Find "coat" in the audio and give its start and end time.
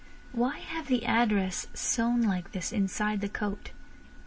3.29-3.69